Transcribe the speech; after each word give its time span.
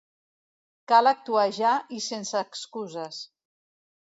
Cal 0.91 1.09
actuar 1.11 1.45
ja 1.57 1.73
i 1.99 2.01
sense 2.07 2.41
excuses. 2.47 3.21